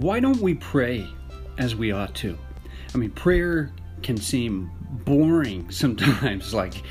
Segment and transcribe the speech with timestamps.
[0.00, 1.08] why don't we pray
[1.58, 2.38] as we ought to?
[2.94, 4.70] I mean, prayer can seem
[5.04, 6.54] boring sometimes.
[6.54, 6.82] Like,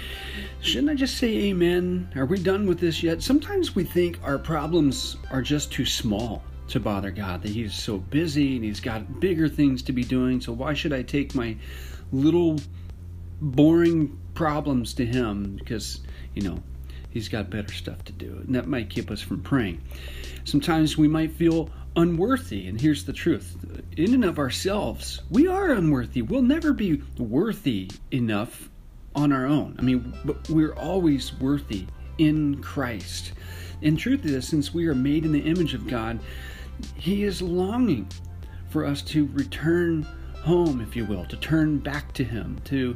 [0.59, 2.12] shouldn't I just say amen?
[2.17, 3.23] Are we done with this yet?
[3.23, 7.97] Sometimes we think our problems are just too small to bother God, that He's so
[7.97, 10.42] busy and He's got bigger things to be doing.
[10.42, 11.55] So, why should I take my
[12.11, 12.60] little
[13.39, 15.55] boring problems to Him?
[15.55, 16.01] Because,
[16.36, 16.61] you know,
[17.10, 18.43] He's got better stuff to do.
[18.46, 19.82] And that might keep us from praying.
[20.43, 22.68] Sometimes we might feel unworthy.
[22.68, 23.57] And here's the truth
[23.97, 26.21] in and of ourselves, we are unworthy.
[26.21, 28.70] We'll never be worthy enough
[29.15, 29.75] on our own.
[29.79, 31.87] I mean, but we're always worthy
[32.20, 33.33] in Christ.
[33.81, 36.20] And truth is, since we are made in the image of God,
[36.95, 38.08] He is longing
[38.70, 40.03] for us to return
[40.44, 42.95] home, if you will, to turn back to Him, to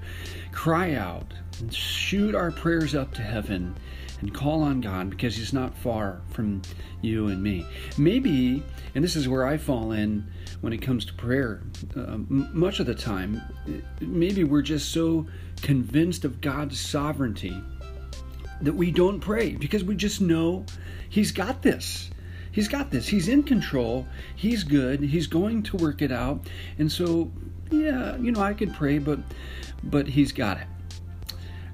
[0.51, 3.75] cry out and shoot our prayers up to heaven
[4.21, 6.61] and call on God because He's not far from
[7.01, 7.65] you and me.
[7.97, 8.63] Maybe,
[8.95, 10.25] and this is where I fall in
[10.61, 11.61] when it comes to prayer,
[11.95, 13.41] uh, much of the time,
[13.99, 15.25] maybe we're just so
[15.61, 17.61] convinced of God's sovereignty
[18.61, 20.65] that we don't pray because we just know
[21.09, 22.09] He's got this.
[22.51, 23.07] He's got this.
[23.07, 24.07] He's in control.
[24.35, 25.01] He's good.
[25.01, 26.47] He's going to work it out.
[26.77, 27.31] And so,
[27.69, 29.19] yeah, you know, I could pray, but
[29.83, 30.67] but he's got it.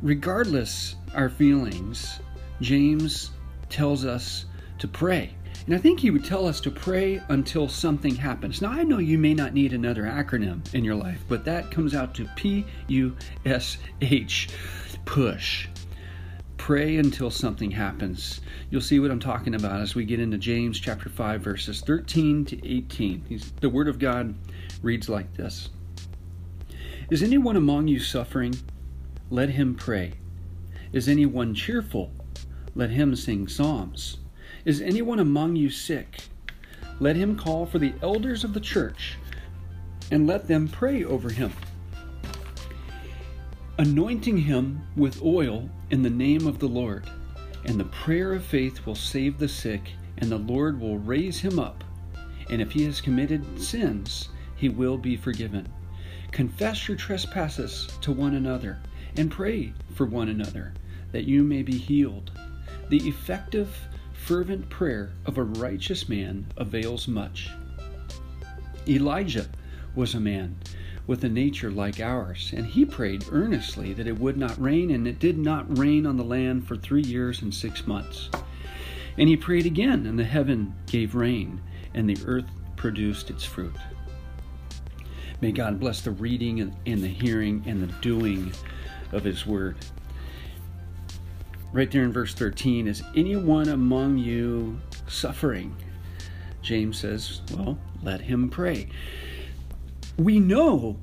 [0.01, 2.19] Regardless our feelings,
[2.61, 3.31] James
[3.69, 4.45] tells us
[4.79, 5.33] to pray.
[5.65, 8.61] And I think he would tell us to pray until something happens.
[8.61, 11.93] Now, I know you may not need another acronym in your life, but that comes
[11.93, 14.49] out to P U S H
[15.03, 15.67] push.
[16.57, 18.41] Pray until something happens.
[18.69, 22.45] You'll see what I'm talking about as we get into James chapter 5, verses 13
[22.45, 23.25] to 18.
[23.27, 24.35] He's, the Word of God
[24.81, 25.69] reads like this
[27.09, 28.55] Is anyone among you suffering?
[29.29, 30.13] Let him pray.
[30.93, 32.11] Is anyone cheerful?
[32.77, 34.17] Let him sing psalms.
[34.63, 36.25] Is anyone among you sick?
[36.99, 39.17] Let him call for the elders of the church
[40.11, 41.51] and let them pray over him,
[43.79, 47.09] anointing him with oil in the name of the Lord.
[47.65, 49.81] And the prayer of faith will save the sick,
[50.19, 51.83] and the Lord will raise him up.
[52.51, 55.67] And if he has committed sins, he will be forgiven.
[56.29, 58.77] Confess your trespasses to one another,
[59.15, 60.75] and pray for one another,
[61.11, 62.29] that you may be healed.
[62.89, 63.75] The effective,
[64.13, 67.49] fervent prayer of a righteous man avails much.
[68.87, 69.47] Elijah
[69.93, 70.57] was a man
[71.05, 75.05] with a nature like ours, and he prayed earnestly that it would not rain, and
[75.07, 78.29] it did not rain on the land for three years and six months.
[79.17, 81.61] And he prayed again, and the heaven gave rain,
[81.93, 83.75] and the earth produced its fruit.
[85.41, 88.51] May God bless the reading and the hearing and the doing
[89.11, 89.75] of his word
[91.73, 95.75] right there in verse 13 is anyone among you suffering
[96.61, 98.87] james says well let him pray
[100.17, 100.97] we know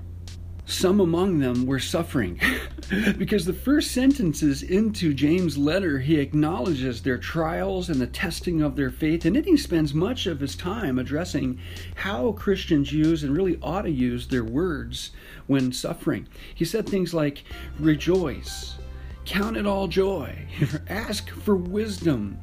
[0.67, 2.41] some among them were suffering
[3.19, 8.75] because the first sentences into James' letter he acknowledges their trials and the testing of
[8.75, 11.59] their faith and then he spends much of his time addressing
[11.97, 15.11] how Christians use and really ought to use their words
[15.47, 16.27] when suffering.
[16.55, 17.45] He said things like
[17.79, 18.77] rejoice,
[19.25, 20.47] Count it all joy.
[20.89, 22.39] Ask for wisdom.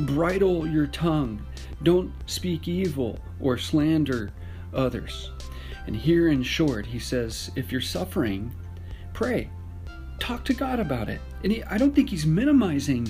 [0.00, 1.44] Bridle your tongue.
[1.82, 4.30] Don't speak evil or slander
[4.74, 5.30] others.
[5.86, 8.54] And here, in short, he says if you're suffering,
[9.14, 9.50] pray.
[10.18, 11.20] Talk to God about it.
[11.42, 13.08] And he, I don't think he's minimizing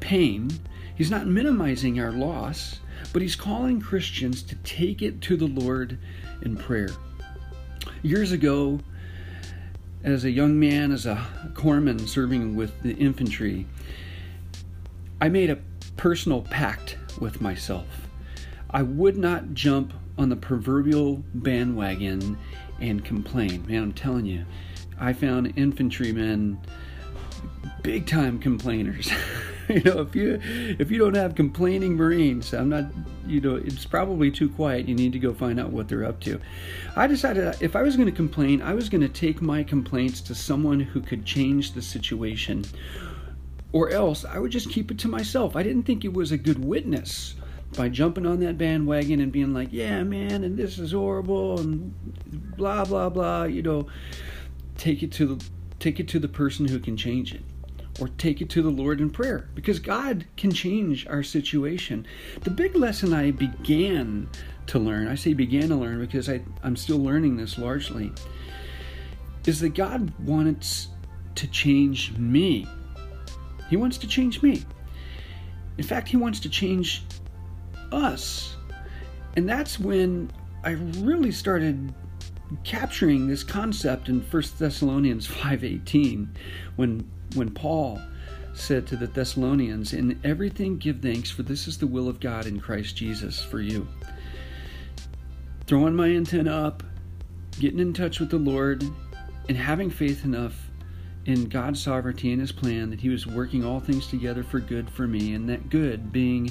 [0.00, 0.50] pain,
[0.96, 2.80] he's not minimizing our loss,
[3.12, 5.98] but he's calling Christians to take it to the Lord
[6.42, 6.90] in prayer.
[8.02, 8.80] Years ago,
[10.04, 13.66] as a young man, as a corpsman serving with the infantry,
[15.20, 15.58] I made a
[15.96, 17.86] personal pact with myself.
[18.70, 22.38] I would not jump on the proverbial bandwagon
[22.80, 23.64] and complain.
[23.66, 24.44] Man, I'm telling you,
[25.00, 26.60] I found infantrymen
[27.82, 29.10] big time complainers.
[29.68, 30.38] you know, if you
[30.78, 32.86] if you don't have complaining Marines, I'm not.
[33.26, 34.86] You know, it's probably too quiet.
[34.86, 36.38] You need to go find out what they're up to.
[36.96, 40.20] I decided if I was going to complain, I was going to take my complaints
[40.22, 42.64] to someone who could change the situation,
[43.72, 45.56] or else I would just keep it to myself.
[45.56, 47.34] I didn't think it was a good witness
[47.74, 51.94] by jumping on that bandwagon and being like, "Yeah, man, and this is horrible," and
[52.56, 53.44] blah blah blah.
[53.44, 53.86] You know,
[54.76, 55.44] take it to the
[55.78, 57.42] take it to the person who can change it
[58.00, 62.06] or take it to the Lord in prayer because God can change our situation.
[62.42, 64.28] The big lesson I began
[64.66, 68.12] to learn, I say began to learn because I, I'm still learning this largely,
[69.46, 70.88] is that God wants
[71.36, 72.66] to change me.
[73.68, 74.64] He wants to change me.
[75.78, 77.04] In fact, He wants to change
[77.92, 78.56] us.
[79.36, 80.30] And that's when
[80.62, 81.92] I really started
[82.62, 86.28] capturing this concept in 1 Thessalonians 5:18
[86.76, 88.00] when when Paul
[88.54, 92.46] said to the Thessalonians, "In everything give thanks, for this is the will of God
[92.46, 93.86] in Christ Jesus for you."
[95.66, 96.82] Throwing my antenna up,
[97.58, 98.84] getting in touch with the Lord,
[99.48, 100.70] and having faith enough
[101.26, 104.88] in God's sovereignty and His plan that He was working all things together for good
[104.90, 106.50] for me, and that good being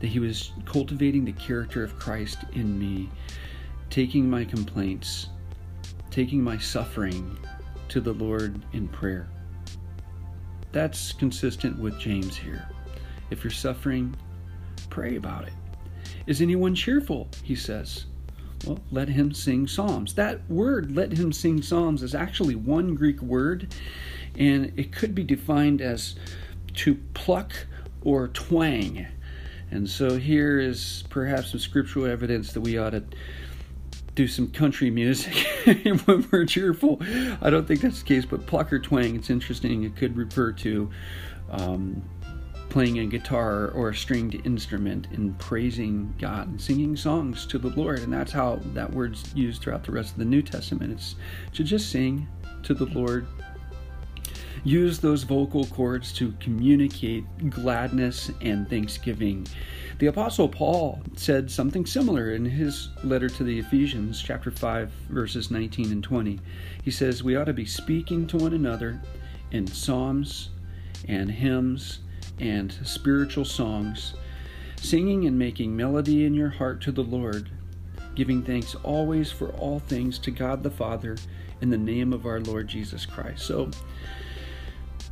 [0.00, 3.10] that He was cultivating the character of Christ in me,
[3.90, 5.26] taking my complaints,
[6.10, 7.36] taking my suffering
[7.88, 9.28] to the Lord in prayer.
[10.72, 12.66] That's consistent with James here.
[13.30, 14.14] If you're suffering,
[14.90, 15.52] pray about it.
[16.26, 17.28] Is anyone cheerful?
[17.42, 18.06] He says.
[18.66, 20.14] Well, let him sing psalms.
[20.14, 23.74] That word, let him sing psalms, is actually one Greek word,
[24.38, 26.14] and it could be defined as
[26.74, 27.52] to pluck
[28.02, 29.06] or twang.
[29.70, 33.02] And so here is perhaps some scriptural evidence that we ought to
[34.14, 35.34] do some country music
[36.04, 37.00] when we're cheerful.
[37.40, 39.84] I don't think that's the case, but plucker twang, it's interesting.
[39.84, 40.90] It could refer to
[41.50, 42.02] um,
[42.68, 47.68] playing a guitar or a stringed instrument and praising God and singing songs to the
[47.68, 48.00] Lord.
[48.00, 50.92] And that's how that word's used throughout the rest of the New Testament.
[50.92, 51.16] It's
[51.52, 52.26] to just sing
[52.62, 53.26] to the Lord.
[54.64, 59.46] Use those vocal cords to communicate gladness and thanksgiving.
[59.98, 65.50] The Apostle Paul said something similar in his letter to the Ephesians, chapter 5, verses
[65.50, 66.40] 19 and 20.
[66.82, 69.00] He says, We ought to be speaking to one another
[69.50, 70.50] in psalms
[71.06, 72.00] and hymns
[72.40, 74.14] and spiritual songs,
[74.76, 77.50] singing and making melody in your heart to the Lord,
[78.14, 81.16] giving thanks always for all things to God the Father
[81.60, 83.46] in the name of our Lord Jesus Christ.
[83.46, 83.70] So,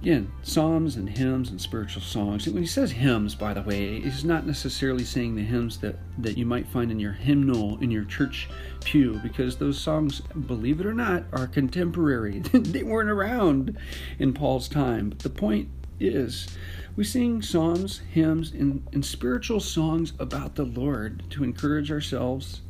[0.00, 2.46] again, psalms and hymns and spiritual songs.
[2.46, 6.38] When he says hymns, by the way, he's not necessarily saying the hymns that, that
[6.38, 8.48] you might find in your hymnal in your church
[8.82, 12.38] pew, because those songs, believe it or not, are contemporary.
[12.52, 13.76] they weren't around
[14.18, 15.10] in Paul's time.
[15.10, 15.68] But the point
[15.98, 16.48] is
[16.96, 22.62] we sing psalms, hymns, and, and spiritual songs about the Lord to encourage ourselves,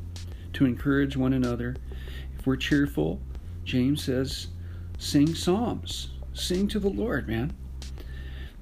[0.55, 1.76] to encourage one another.
[2.37, 3.21] If we're cheerful,
[3.65, 4.49] James says,
[4.99, 6.11] sing psalms.
[6.32, 7.53] Sing to the Lord, man.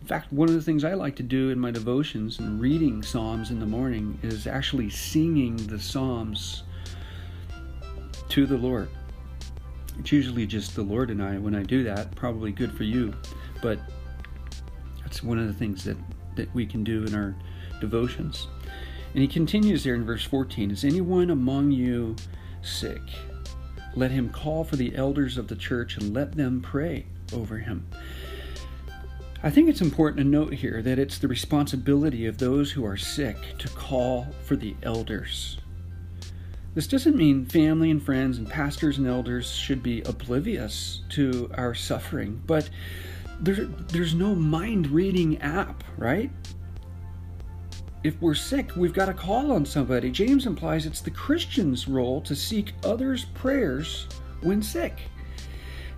[0.00, 3.03] In fact, one of the things I like to do in my devotions and reading
[3.03, 6.62] Psalms in the morning is actually singing the Psalms
[8.31, 8.88] to the Lord.
[9.99, 12.15] It's usually just the Lord and I when I do that.
[12.15, 13.12] Probably good for you,
[13.61, 13.79] but
[15.03, 15.97] that's one of the things that,
[16.37, 17.35] that we can do in our
[17.81, 18.47] devotions.
[19.12, 22.17] And he continues there in verse 14 Is anyone among you
[22.62, 23.03] sick?
[23.94, 27.87] Let him call for the elders of the church and let them pray over him.
[29.43, 32.97] I think it's important to note here that it's the responsibility of those who are
[32.97, 35.59] sick to call for the elders.
[36.75, 41.75] This doesn't mean family and friends and pastors and elders should be oblivious to our
[41.75, 42.69] suffering, but
[43.41, 46.31] there, there's no mind reading app, right?
[48.05, 50.11] If we're sick, we've got to call on somebody.
[50.11, 54.07] James implies it's the Christian's role to seek others' prayers
[54.41, 55.01] when sick.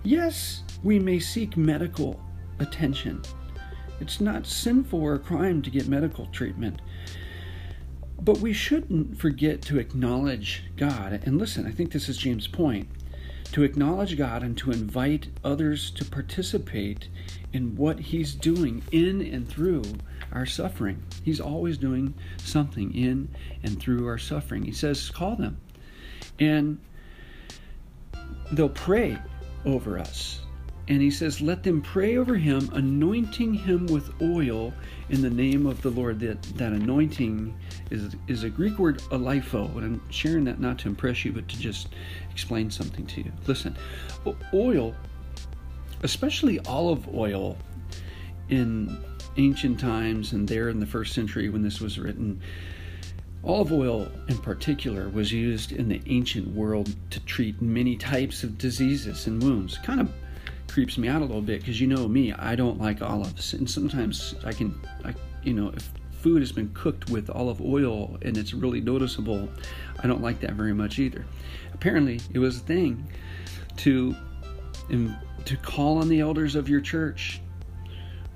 [0.03, 2.19] Yes, we may seek medical
[2.59, 3.21] attention.
[3.99, 6.81] It's not sinful or a crime to get medical treatment.
[8.19, 11.21] But we shouldn't forget to acknowledge God.
[11.25, 12.87] And listen, I think this is James' point
[13.51, 17.09] to acknowledge God and to invite others to participate
[17.53, 19.83] in what He's doing in and through
[20.31, 21.03] our suffering.
[21.23, 23.27] He's always doing something in
[23.63, 24.63] and through our suffering.
[24.63, 25.59] He says, call them.
[26.39, 26.79] And
[28.51, 29.17] they'll pray
[29.65, 30.41] over us.
[30.91, 34.73] And he says, Let them pray over him, anointing him with oil
[35.07, 36.19] in the name of the Lord.
[36.19, 37.57] That, that anointing
[37.91, 39.73] is, is a Greek word, aleipho.
[39.77, 41.87] And I'm sharing that not to impress you, but to just
[42.29, 43.31] explain something to you.
[43.47, 43.77] Listen,
[44.53, 44.93] oil,
[46.03, 47.57] especially olive oil,
[48.49, 49.01] in
[49.37, 52.41] ancient times and there in the first century when this was written,
[53.45, 58.57] Olive oil, in particular, was used in the ancient world to treat many types of
[58.57, 59.77] diseases and wounds.
[59.77, 60.11] Kind of
[60.71, 63.69] creeps me out a little bit because you know me, I don't like olives, and
[63.69, 65.13] sometimes I can, I,
[65.43, 69.49] you know, if food has been cooked with olive oil and it's really noticeable,
[70.01, 71.25] I don't like that very much either.
[71.73, 73.05] Apparently, it was a thing
[73.77, 74.15] to
[75.45, 77.41] to call on the elders of your church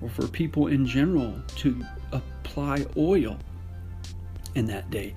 [0.02, 3.38] or for people in general to apply oil
[4.56, 5.14] in that day.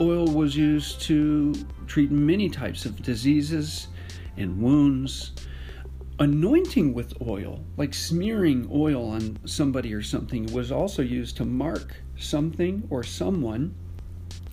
[0.00, 1.54] Oil was used to
[1.86, 3.88] treat many types of diseases
[4.36, 5.32] and wounds
[6.22, 11.96] anointing with oil, like smearing oil on somebody or something, was also used to mark
[12.16, 13.74] something or someone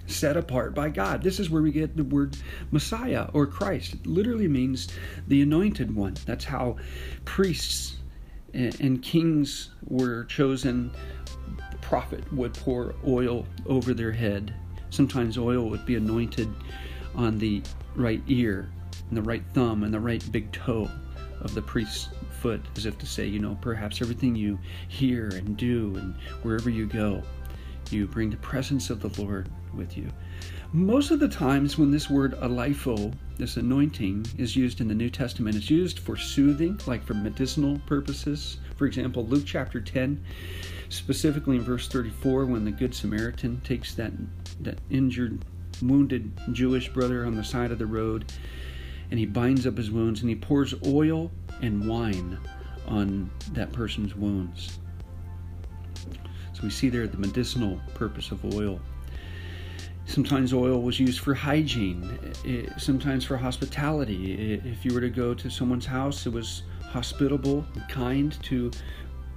[0.08, 1.22] set apart by God.
[1.22, 2.36] This is where we get the word
[2.72, 3.94] Messiah or Christ.
[3.94, 4.88] It literally means
[5.28, 6.16] the anointed one.
[6.26, 6.78] That's how
[7.24, 7.98] priests
[8.56, 10.92] and kings were chosen.
[11.70, 14.56] The prophet would pour oil over their head.
[14.90, 16.52] Sometimes oil would be anointed
[17.14, 17.62] on the
[17.96, 18.72] right ear,
[19.10, 20.90] and the right thumb, and the right big toe
[21.42, 22.10] of the priest's
[22.42, 26.70] foot, as if to say, you know, perhaps everything you hear and do and wherever
[26.70, 27.22] you go,
[27.92, 30.10] you bring the presence of the Lord with you.
[30.72, 35.10] Most of the times when this word aleipho, this anointing, is used in the New
[35.10, 38.58] Testament, it's used for soothing, like for medicinal purposes.
[38.76, 40.24] For example, Luke chapter 10,
[40.90, 44.12] specifically in verse 34, when the Good Samaritan takes that,
[44.62, 45.44] that injured,
[45.82, 48.32] wounded Jewish brother on the side of the road
[49.10, 52.38] and he binds up his wounds and he pours oil and wine
[52.88, 54.80] on that person's wounds.
[56.54, 58.80] So we see there the medicinal purpose of oil.
[60.06, 64.60] Sometimes oil was used for hygiene, eh, sometimes for hospitality.
[64.66, 68.72] If you were to go to someone's house, it was hospitable and kind to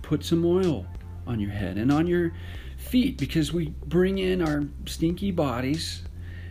[0.01, 0.87] put some oil
[1.27, 2.33] on your head and on your
[2.79, 6.03] feet because we bring in our stinky bodies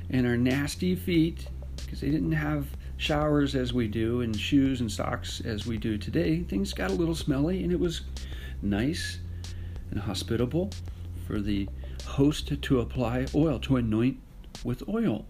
[0.10, 2.68] and our nasty feet because they didn't have
[3.02, 6.44] showers as we do and shoes and socks as we do today.
[6.44, 8.02] Things got a little smelly and it was
[8.62, 9.20] nice
[9.90, 10.70] and hospitable
[11.26, 11.68] for the
[12.06, 14.20] host to apply oil, to anoint
[14.64, 15.26] with oil.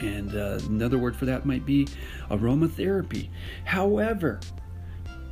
[0.00, 1.86] And uh, another word for that might be
[2.30, 3.28] aromatherapy.
[3.64, 4.40] However,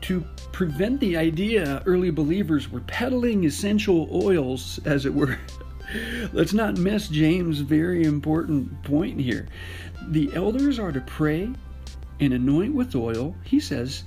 [0.02, 5.36] to prevent the idea early believers were peddling essential oils, as it were,
[6.32, 9.48] let's not miss James' very important point here.
[10.08, 11.50] The elders are to pray
[12.20, 14.04] and anoint with oil, he says,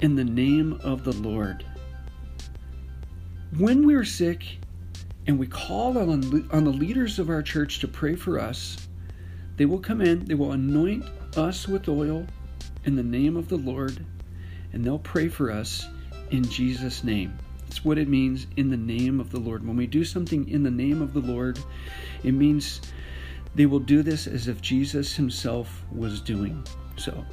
[0.00, 1.64] in the name of the Lord.
[3.58, 4.44] When we're sick,
[5.26, 8.88] and we call on, on the leaders of our church to pray for us,
[9.56, 11.04] they will come in, they will anoint
[11.36, 12.26] us with oil
[12.84, 14.04] in the name of the Lord,
[14.72, 15.86] and they'll pray for us
[16.30, 17.36] in Jesus' name.
[17.70, 19.64] That's what it means in the name of the Lord.
[19.64, 21.56] When we do something in the name of the Lord,
[22.24, 22.80] it means
[23.54, 27.24] they will do this as if Jesus himself was doing so.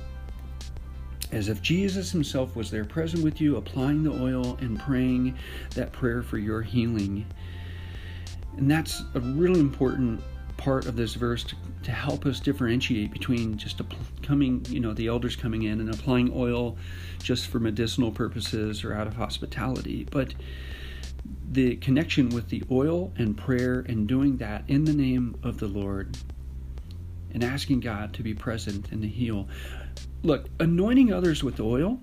[1.31, 5.35] As if Jesus himself was there present with you, applying the oil and praying
[5.73, 7.25] that prayer for your healing
[8.57, 10.21] and that's a really important
[10.57, 13.81] part of this verse to, to help us differentiate between just
[14.21, 16.77] coming, you know, the elders coming in and applying oil
[17.21, 20.33] just for medicinal purposes or out of hospitality, but
[21.51, 25.67] the connection with the oil and prayer and doing that in the name of the
[25.67, 26.17] Lord
[27.33, 29.47] and asking God to be present and to heal.
[30.23, 31.99] Look, anointing others with oil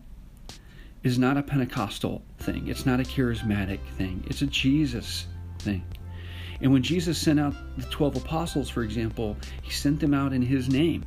[1.02, 2.68] is not a Pentecostal thing.
[2.68, 4.24] It's not a charismatic thing.
[4.26, 5.26] It's a Jesus
[5.58, 5.84] thing.
[6.64, 10.40] And when Jesus sent out the 12 apostles, for example, he sent them out in
[10.40, 11.04] his name.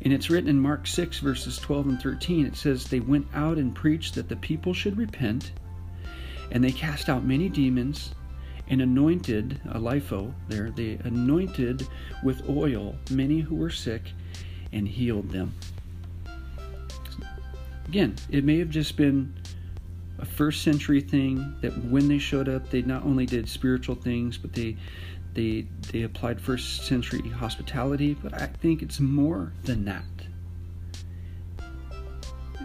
[0.00, 2.46] And it's written in Mark 6, verses 12 and 13.
[2.46, 5.52] It says, They went out and preached that the people should repent,
[6.50, 8.14] and they cast out many demons
[8.68, 11.86] and anointed, aleipho there, they anointed
[12.24, 14.12] with oil many who were sick
[14.72, 15.52] and healed them.
[17.86, 19.34] Again, it may have just been
[20.18, 24.38] a first century thing that when they showed up, they not only did spiritual things,
[24.38, 24.76] but they
[25.34, 28.14] they they applied first century hospitality.
[28.14, 30.04] But I think it's more than that.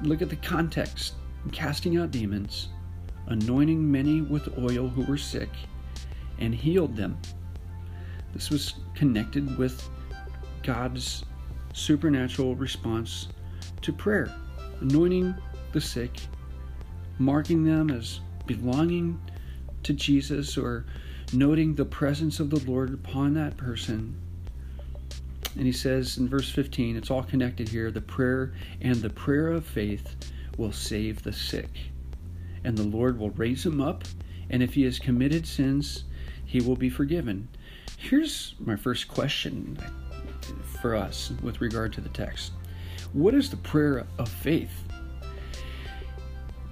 [0.04, 1.16] Look at the context:
[1.52, 2.70] casting out demons,
[3.28, 5.50] anointing many with oil who were sick,
[6.40, 7.18] and healed them.
[8.34, 9.90] This was connected with
[10.64, 11.26] God's
[11.74, 13.28] supernatural response
[13.82, 14.34] to prayer,
[14.80, 15.36] anointing
[15.74, 16.12] the sick
[17.22, 19.20] marking them as belonging
[19.84, 20.86] to Jesus or
[21.34, 24.16] noting the presence of the Lord upon that person.
[25.56, 29.50] And he says in verse 15, it's all connected here the prayer and the prayer
[29.50, 30.16] of faith
[30.58, 31.70] will save the sick.
[32.64, 34.04] And the Lord will raise him up,
[34.50, 36.04] and if he has committed sins,
[36.46, 37.48] he will be forgiven.
[37.98, 39.78] Here's my first question
[40.82, 42.52] for us with regard to the text
[43.14, 44.91] What is the prayer of faith?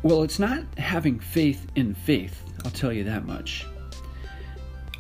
[0.02, 3.66] Well, it's not having faith in faith, I'll tell you that much.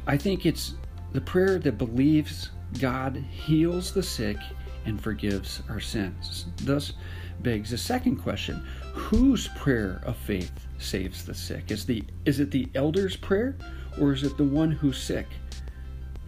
[0.07, 0.73] I think it's
[1.13, 4.37] the prayer that believes God heals the sick
[4.85, 6.47] and forgives our sins.
[6.57, 6.93] Thus
[7.41, 11.71] begs the second question whose prayer of faith saves the sick?
[11.71, 13.57] Is, the, is it the elder's prayer
[13.99, 15.27] or is it the one who's sick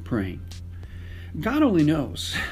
[0.06, 0.42] praying?
[1.40, 2.36] God only knows.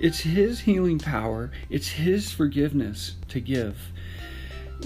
[0.00, 3.78] It's His healing power, it's His forgiveness to give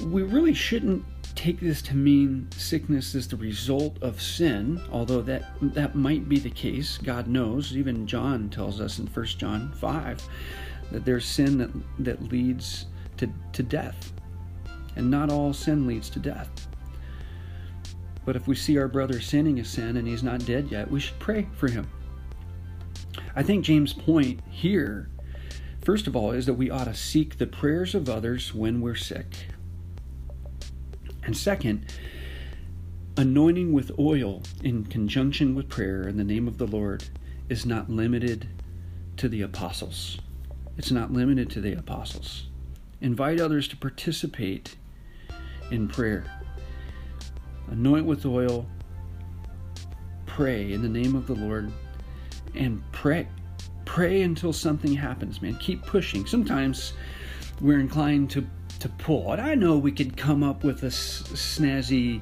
[0.06, 1.04] we really shouldn't
[1.35, 6.38] take this to mean sickness is the result of sin, although that that might be
[6.38, 6.99] the case.
[6.99, 7.76] God knows.
[7.76, 10.28] Even John tells us in 1 John 5
[10.92, 11.70] that there's sin that,
[12.00, 14.12] that leads to, to death.
[14.97, 16.68] And not all sin leads to death.
[18.25, 21.00] But if we see our brother sinning a sin and he's not dead yet, we
[21.00, 21.88] should pray for him.
[23.35, 25.09] I think James' point here,
[25.82, 28.94] first of all, is that we ought to seek the prayers of others when we're
[28.94, 29.47] sick.
[31.23, 31.87] And second,
[33.17, 37.05] anointing with oil in conjunction with prayer in the name of the Lord
[37.49, 38.49] is not limited
[39.17, 40.19] to the apostles.
[40.79, 42.47] It's not limited to the apostles.
[43.00, 44.77] Invite others to participate
[45.71, 46.25] in prayer.
[47.71, 48.67] Anoint with oil,
[50.27, 51.71] pray in the name of the Lord,
[52.55, 53.29] and pray.
[53.85, 55.57] Pray until something happens, man.
[55.57, 56.25] Keep pushing.
[56.25, 56.95] Sometimes
[57.61, 58.47] we're inclined to
[58.81, 59.33] to pull.
[59.33, 62.21] And I know we could come up with a snazzy,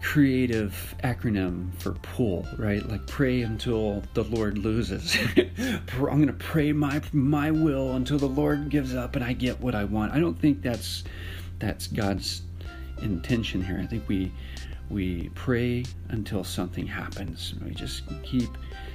[0.00, 2.86] creative acronym for pull, right?
[2.88, 5.16] Like pray until the Lord loses.
[5.36, 9.60] I'm going to pray my my will until the Lord gives up and I get
[9.60, 10.12] what I want.
[10.12, 11.04] I don't think that's
[11.58, 12.42] that's God's
[13.00, 13.78] intention here.
[13.80, 14.32] I think we
[14.90, 17.54] we pray until something happens.
[17.64, 18.50] We just keep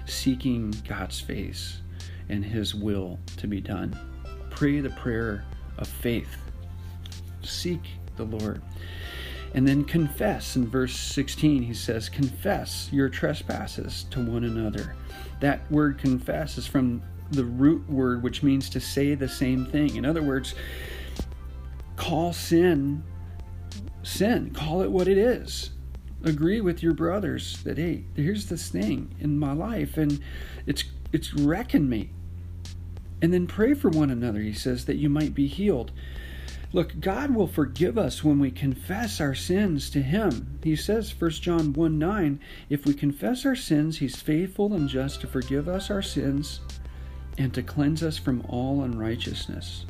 [0.06, 1.82] seeking God's face
[2.30, 3.98] and his will to be done.
[4.50, 5.46] Pray the prayer
[5.78, 6.38] of faith
[7.48, 7.82] seek
[8.16, 8.62] the Lord.
[9.54, 10.56] And then confess.
[10.56, 14.96] In verse 16, he says, Confess your trespasses to one another.
[15.40, 17.02] That word confess is from
[17.32, 19.96] the root word, which means to say the same thing.
[19.96, 20.54] In other words,
[21.96, 23.04] call sin
[24.08, 25.72] sin, call it what it is.
[26.24, 30.20] Agree with your brothers that, hey, here's this thing in my life, and
[30.66, 32.12] it's it's wrecking me.
[33.22, 35.92] And then pray for one another, he says, that you might be healed.
[36.74, 40.60] Look, God will forgive us when we confess our sins to Him.
[40.64, 45.22] He says, 1 John 1 9, if we confess our sins, He's faithful and just
[45.22, 46.60] to forgive us our sins
[47.38, 49.86] and to cleanse us from all unrighteousness.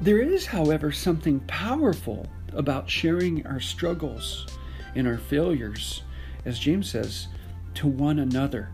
[0.00, 4.46] There is, however, something powerful about sharing our struggles
[4.94, 6.02] and our failures,
[6.44, 7.28] as James says,
[7.74, 8.70] to one another.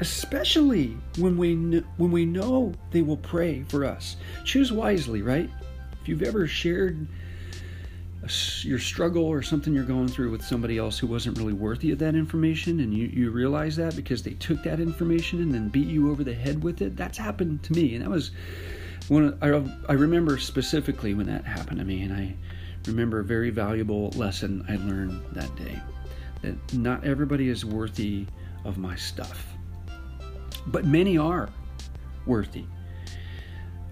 [0.00, 4.16] Especially when we kn- when we know they will pray for us.
[4.44, 5.50] Choose wisely, right?
[6.10, 7.06] You've ever shared
[8.62, 12.00] your struggle or something you're going through with somebody else who wasn't really worthy of
[12.00, 15.86] that information and you, you realize that because they took that information and then beat
[15.86, 17.94] you over the head with it, that's happened to me.
[17.94, 18.32] And that was
[19.06, 22.02] one I, I remember specifically when that happened to me.
[22.02, 22.34] And I
[22.88, 25.80] remember a very valuable lesson I learned that day
[26.42, 28.26] that not everybody is worthy
[28.64, 29.46] of my stuff,
[30.66, 31.50] but many are
[32.26, 32.64] worthy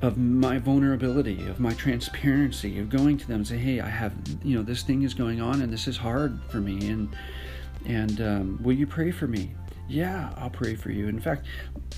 [0.00, 4.14] of my vulnerability, of my transparency, of going to them and say, "Hey, I have,
[4.44, 7.08] you know, this thing is going on, and this is hard for me, and
[7.84, 9.52] and um, will you pray for me?"
[9.88, 11.08] Yeah, I'll pray for you.
[11.08, 11.46] In fact,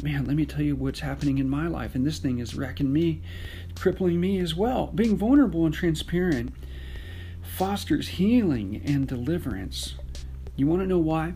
[0.01, 2.93] man, let me tell you what's happening in my life, and this thing is wrecking
[2.93, 3.21] me,
[3.75, 4.87] crippling me as well.
[4.95, 6.55] Being vulnerable and transparent
[7.43, 9.97] fosters healing and deliverance.
[10.57, 11.35] You want to know why?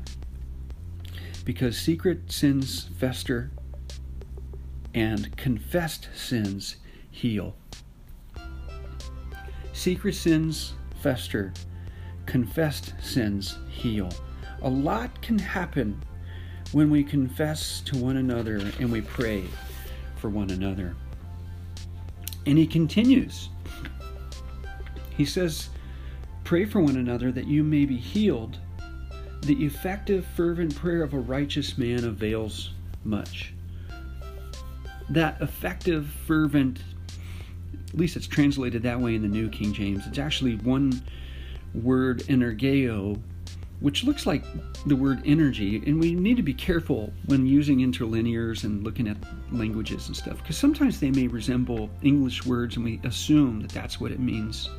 [1.44, 3.50] Because secret sins fester
[4.94, 6.76] and confessed sins
[7.11, 7.54] heal.
[9.72, 11.52] Secret sins fester,
[12.26, 14.09] confessed sins heal.
[14.62, 16.00] A lot can happen
[16.72, 19.44] when we confess to one another and we pray
[20.16, 20.94] for one another.
[22.46, 23.48] And he continues.
[25.16, 25.68] He says,
[26.44, 28.59] Pray for one another that you may be healed.
[29.42, 33.53] The effective, fervent prayer of a righteous man avails much
[35.10, 36.80] that effective, fervent,
[37.88, 40.06] at least it's translated that way in the New King James.
[40.06, 41.02] It's actually one
[41.74, 43.20] word, energeo,
[43.80, 44.44] which looks like
[44.86, 45.82] the word energy.
[45.86, 49.16] And we need to be careful when using interlinears and looking at
[49.52, 54.00] languages and stuff, because sometimes they may resemble English words and we assume that that's
[54.00, 54.70] what it means.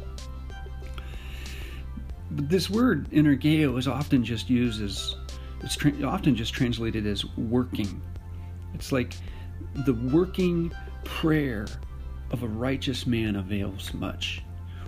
[2.31, 5.15] But this word energeo is often just used as,
[5.61, 8.01] it's tra- often just translated as working.
[8.73, 9.13] It's like
[9.85, 10.71] the working
[11.03, 11.67] prayer
[12.31, 14.41] of a righteous man avails much,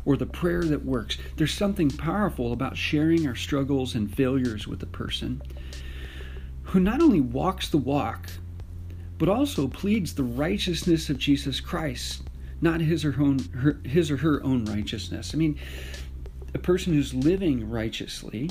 [0.05, 1.17] or the prayer that works.
[1.35, 5.41] There's something powerful about sharing our struggles and failures with a person
[6.63, 8.29] who not only walks the walk,
[9.17, 12.23] but also pleads the righteousness of Jesus Christ,
[12.61, 15.33] not his or, own, her, his or her own righteousness.
[15.33, 15.57] I mean,
[16.53, 18.49] a person who's living righteously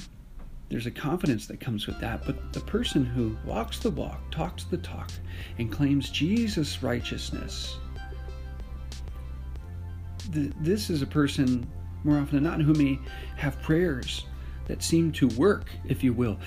[0.68, 2.24] there's a confidence that comes with that.
[2.24, 5.10] But the person who walks the walk, talks the talk,
[5.58, 7.76] and claims Jesus' righteousness,
[10.32, 11.66] th- this is a person
[12.04, 12.98] more often than not who may
[13.36, 14.24] have prayers
[14.66, 16.38] that seem to work, if you will.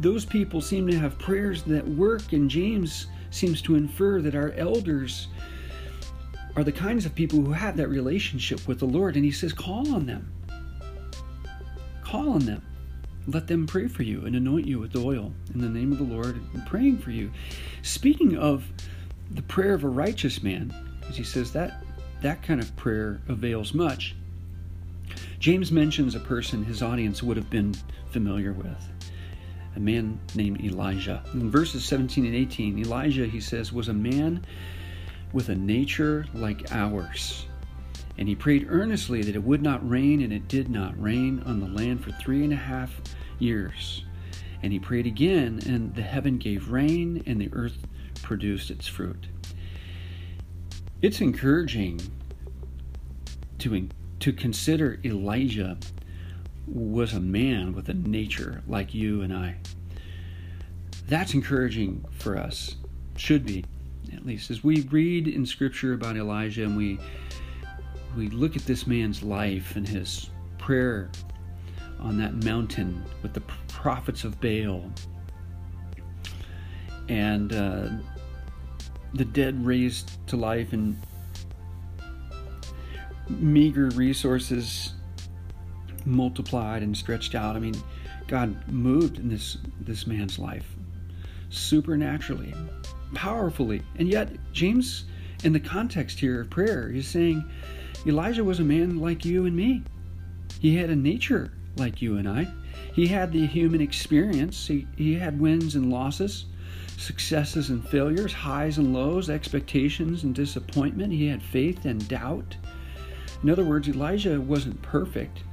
[0.00, 4.52] Those people seem to have prayers that work, and James seems to infer that our
[4.52, 5.28] elders
[6.54, 9.16] are the kinds of people who have that relationship with the Lord.
[9.16, 10.30] And he says, call on them.
[12.04, 12.62] Call on them.
[13.26, 16.04] Let them pray for you and anoint you with oil in the name of the
[16.04, 17.30] Lord, and praying for you.
[17.82, 18.64] Speaking of
[19.30, 20.74] the prayer of a righteous man,
[21.08, 21.84] as he says that
[22.22, 24.14] that kind of prayer avails much.
[25.38, 27.74] James mentions a person his audience would have been
[28.10, 28.88] familiar with,
[29.74, 31.22] a man named Elijah.
[31.34, 34.44] In verses 17 and 18, Elijah, he says, was a man
[35.32, 37.46] with a nature like ours.
[38.18, 41.60] And he prayed earnestly that it would not rain, and it did not rain on
[41.60, 43.00] the land for three and a half
[43.38, 44.04] years.
[44.62, 47.78] And he prayed again, and the heaven gave rain, and the earth
[48.22, 49.26] produced its fruit.
[51.00, 52.00] It's encouraging
[53.58, 53.88] to,
[54.20, 55.78] to consider Elijah
[56.66, 59.56] was a man with a nature like you and I.
[61.08, 62.76] That's encouraging for us,
[63.16, 63.64] should be,
[64.12, 64.50] at least.
[64.50, 66.98] As we read in Scripture about Elijah and we
[68.16, 71.10] we look at this man's life and his prayer
[71.98, 74.90] on that mountain with the prophets of Baal
[77.08, 77.88] and uh,
[79.14, 80.96] the dead raised to life and
[83.28, 84.94] meager resources
[86.04, 87.56] multiplied and stretched out.
[87.56, 87.74] I mean,
[88.26, 90.66] God moved in this this man's life
[91.50, 92.54] supernaturally,
[93.14, 93.82] powerfully.
[93.96, 95.04] And yet, James,
[95.44, 97.48] in the context here of prayer, is saying
[98.06, 99.82] Elijah was a man like you and me.
[100.60, 102.48] He had a nature like you and I.
[102.94, 104.66] He had the human experience.
[104.66, 106.46] He, he had wins and losses,
[106.96, 111.12] successes and failures, highs and lows, expectations and disappointment.
[111.12, 112.56] He had faith and doubt.
[113.42, 115.44] In other words, Elijah wasn't perfect.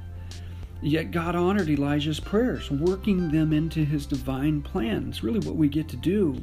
[0.82, 5.06] Yet God honored Elijah's prayers, working them into his divine plan.
[5.08, 6.42] It's really what we get to do.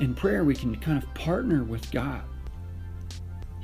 [0.00, 2.22] In prayer, we can kind of partner with God.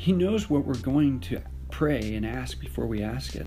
[0.05, 1.41] He knows what we're going to
[1.71, 3.47] pray and ask before we ask it.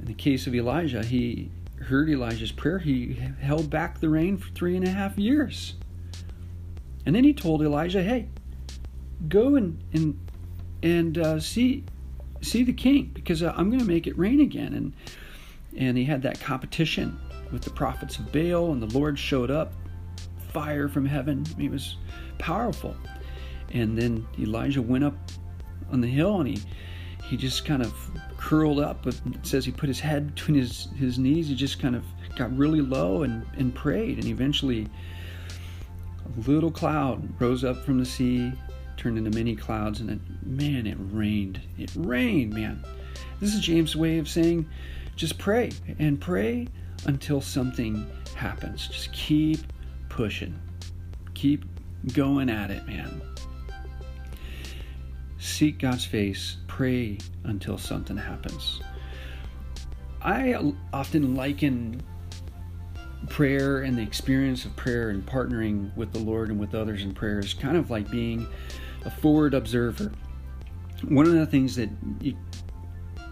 [0.00, 2.80] In the case of Elijah, he heard Elijah's prayer.
[2.80, 5.74] He held back the rain for three and a half years.
[7.06, 8.26] And then he told Elijah, hey,
[9.28, 10.18] go and, and,
[10.82, 11.84] and uh, see
[12.40, 14.74] see the king because uh, I'm going to make it rain again.
[14.74, 14.92] And
[15.76, 17.16] and he had that competition
[17.52, 19.72] with the prophets of Baal, and the Lord showed up,
[20.48, 21.44] fire from heaven.
[21.56, 21.96] He was
[22.38, 22.96] powerful.
[23.72, 25.16] And then Elijah went up
[25.90, 26.58] on the hill, and he
[27.24, 27.94] he just kind of
[28.36, 29.06] curled up.
[29.06, 31.48] It says he put his head between his his knees.
[31.48, 32.04] He just kind of
[32.36, 34.88] got really low and and prayed, and eventually.
[36.24, 38.52] A little cloud rose up from the sea
[38.96, 41.60] turned into many clouds, and it, man, it rained.
[41.76, 42.84] It rained, man.
[43.40, 44.68] This is James' way of saying
[45.16, 46.68] just pray and pray
[47.06, 48.86] until something happens.
[48.88, 49.60] Just keep
[50.08, 50.58] pushing,
[51.34, 51.64] keep
[52.12, 53.20] going at it, man.
[55.42, 58.80] Seek God's face, pray until something happens.
[60.22, 62.00] I often liken
[63.28, 67.12] prayer and the experience of prayer and partnering with the Lord and with others in
[67.12, 68.46] prayer is kind of like being
[69.04, 70.12] a forward observer.
[71.08, 72.36] One of the things that you,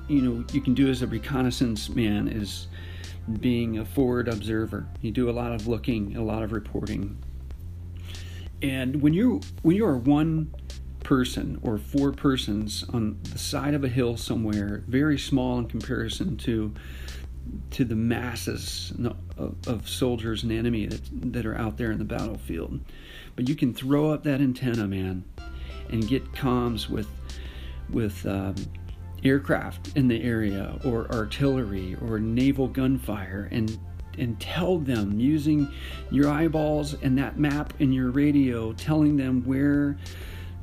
[0.09, 2.67] you know you can do as a reconnaissance man is
[3.39, 4.85] being a forward observer.
[5.01, 7.17] You do a lot of looking, a lot of reporting.
[8.63, 10.53] And when you when you are one
[11.11, 16.37] person or four persons on the side of a hill somewhere, very small in comparison
[16.37, 16.73] to
[17.73, 18.93] to the masses
[19.37, 22.79] of, of soldiers and enemy that that are out there in the battlefield.
[23.35, 25.25] But you can throw up that antenna, man,
[25.91, 27.09] and get comms with
[27.91, 28.55] with um,
[29.25, 33.77] aircraft in the area or artillery or naval gunfire and
[34.17, 35.73] and tell them using
[36.13, 39.97] your eyeballs and that map and your radio telling them where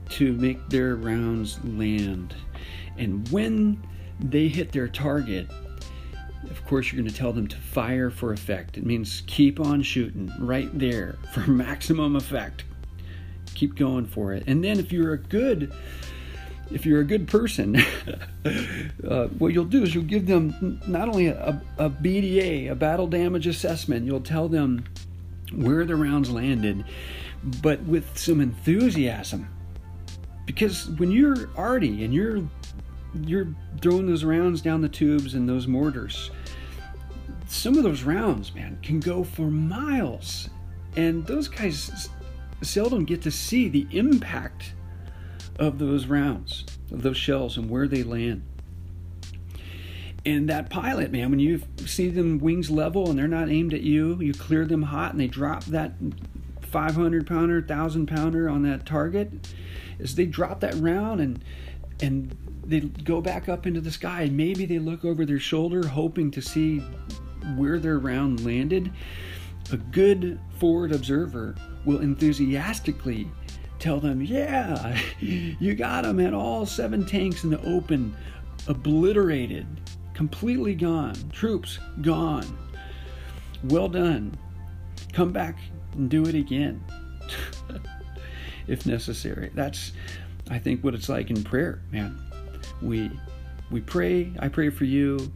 [0.10, 2.34] to make their rounds land
[2.98, 3.82] and when
[4.20, 5.50] they hit their target
[6.50, 9.82] of course you're going to tell them to fire for effect it means keep on
[9.82, 12.64] shooting right there for maximum effect
[13.58, 14.44] keep going for it.
[14.48, 15.74] And then if you're a good
[16.70, 17.78] if you're a good person,
[19.08, 23.08] uh, what you'll do is you'll give them not only a, a, BDA, a battle
[23.08, 24.84] damage assessment, you'll tell them
[25.54, 26.84] where the rounds landed,
[27.62, 29.48] but with some enthusiasm.
[30.48, 32.42] Because when you're arty and you're
[33.26, 33.48] you're
[33.82, 36.32] throwing those rounds down the tubes and those mortars,
[37.48, 40.50] some of those rounds, man, can go for miles.
[40.96, 42.10] And those guys
[42.64, 44.74] seldom get to see the impact
[45.60, 48.42] of those rounds, of those shells, and where they land.
[50.26, 53.82] and that pilot, man, when you see them wings level and they're not aimed at
[53.82, 55.94] you, you clear them hot and they drop that
[56.78, 59.32] 500 pounder, 1,000 pounder on that target.
[60.00, 61.44] As they drop that round and
[62.04, 65.88] and they go back up into the sky and maybe they look over their shoulder
[65.88, 66.78] hoping to see
[67.56, 68.94] where their round landed.
[69.72, 73.28] A good forward observer will enthusiastically
[73.80, 78.16] tell them, Yeah, you got them at all seven tanks in the open,
[78.68, 79.66] obliterated
[80.14, 81.16] completely gone.
[81.32, 82.46] Troops gone.
[83.64, 84.38] Well done.
[85.12, 85.58] Come back
[85.98, 86.84] and do it again
[88.68, 89.52] if necessary.
[89.54, 89.94] That's
[90.50, 92.20] I think what it's like in prayer, man.
[92.82, 93.12] We
[93.72, 95.32] we pray, I pray for you.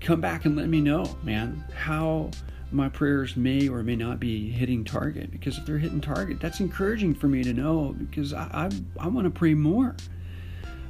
[0.00, 2.30] Come back and let me know, man, how
[2.70, 5.30] my prayers may or may not be hitting target.
[5.30, 9.08] Because if they're hitting target, that's encouraging for me to know because I I, I
[9.08, 9.96] want to pray more.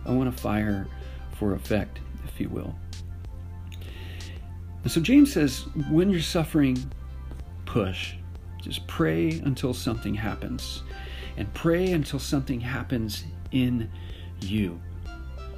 [0.07, 0.87] I want to fire
[1.39, 2.75] for effect if you will.
[4.83, 6.79] And so James says, when you're suffering,
[7.67, 8.15] push.
[8.61, 10.83] Just pray until something happens.
[11.37, 13.91] And pray until something happens in
[14.41, 14.81] you.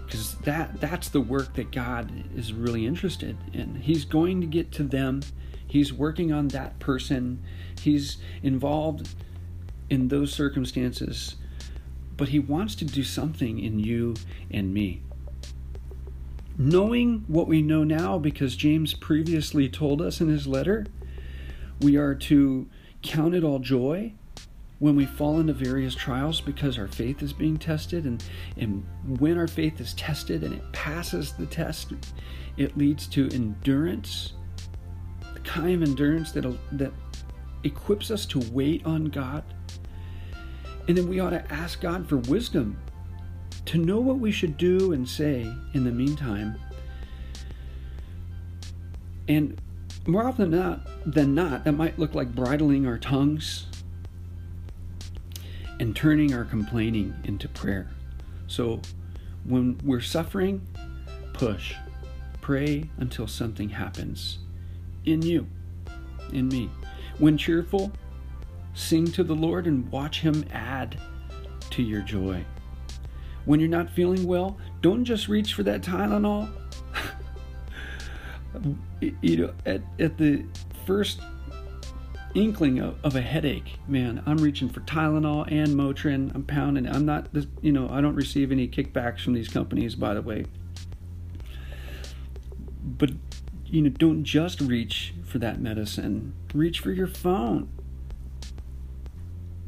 [0.04, 3.76] Because that that's the work that God is really interested in.
[3.76, 5.22] He's going to get to them.
[5.66, 7.42] He's working on that person.
[7.80, 9.08] He's involved
[9.88, 11.36] in those circumstances.
[12.16, 14.14] But he wants to do something in you
[14.50, 15.02] and me
[16.60, 20.86] knowing what we know now, because James previously told us in his letter,
[21.80, 22.68] we are to
[23.02, 24.12] count it all joy
[24.80, 28.06] when we fall into various trials because our faith is being tested.
[28.06, 28.24] And,
[28.56, 28.84] and
[29.18, 31.92] when our faith is tested and it passes the test,
[32.56, 34.32] it leads to endurance,
[35.34, 36.92] the kind of endurance that, that
[37.62, 39.44] equips us to wait on God.
[40.88, 42.78] And then we ought to ask God for wisdom
[43.66, 45.42] to know what we should do and say
[45.74, 46.58] in the meantime.
[49.28, 49.60] And
[50.06, 53.66] more often than not, than not, that might look like bridling our tongues
[55.78, 57.88] and turning our complaining into prayer.
[58.46, 58.80] So
[59.44, 60.66] when we're suffering,
[61.32, 61.74] push.
[62.40, 64.38] Pray until something happens
[65.04, 65.46] in you,
[66.32, 66.70] in me.
[67.18, 67.92] When cheerful,
[68.74, 70.98] sing to the Lord and watch Him add
[71.70, 72.44] to your joy
[73.44, 76.50] when you're not feeling well, don't just reach for that Tylenol.
[79.00, 80.44] You know, at, at the
[80.86, 81.20] first
[82.34, 86.34] inkling of, of, a headache, man, I'm reaching for Tylenol and Motrin.
[86.34, 86.86] I'm pounding.
[86.86, 90.22] I'm not, this, you know, I don't receive any kickbacks from these companies, by the
[90.22, 90.46] way.
[92.82, 93.10] But,
[93.66, 96.34] you know, don't just reach for that medicine.
[96.54, 97.68] Reach for your phone.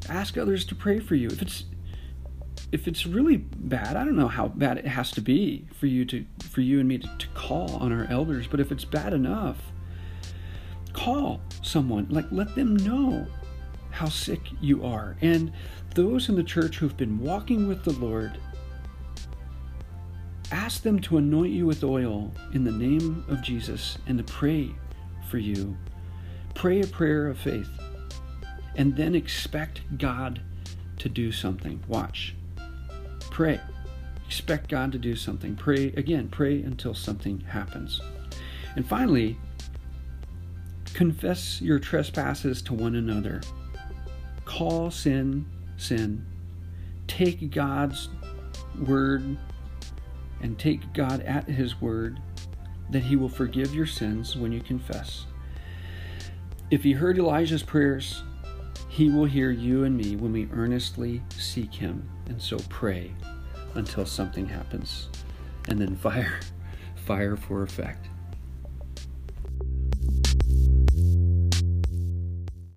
[0.08, 1.28] Ask others to pray for you.
[1.28, 1.64] If it's
[2.72, 6.06] if it's really bad, I don't know how bad it has to be for you
[6.06, 9.12] to for you and me to, to call on our elders, but if it's bad
[9.12, 9.56] enough,
[10.92, 12.06] call someone.
[12.10, 13.26] Like let them know
[13.90, 15.16] how sick you are.
[15.20, 15.52] And
[15.94, 18.38] those in the church who've been walking with the Lord,
[20.50, 24.70] ask them to anoint you with oil in the name of Jesus and to pray
[25.30, 25.76] for you.
[26.54, 27.70] Pray a prayer of faith
[28.76, 30.42] and then expect God
[30.98, 31.82] to do something.
[31.88, 32.34] Watch.
[33.30, 33.58] Pray.
[34.32, 35.54] Expect God to do something.
[35.56, 38.00] Pray again, pray until something happens.
[38.76, 39.36] And finally,
[40.94, 43.42] confess your trespasses to one another.
[44.46, 45.44] Call sin
[45.76, 46.24] sin.
[47.06, 48.08] Take God's
[48.86, 49.36] word
[50.40, 52.18] and take God at his word
[52.88, 55.26] that he will forgive your sins when you confess.
[56.70, 58.22] If he heard Elijah's prayers,
[58.88, 62.08] he will hear you and me when we earnestly seek him.
[62.30, 63.12] And so pray
[63.74, 65.08] until something happens.
[65.68, 66.40] And then fire,
[67.06, 68.08] fire for effect.